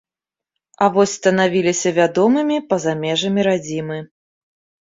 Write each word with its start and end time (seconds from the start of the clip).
А 0.85 0.87
вось 0.95 1.13
станавіліся 1.19 1.89
вядомымі 1.99 2.57
па-за 2.73 2.97
межамі 3.05 3.41
радзімы. 3.49 4.03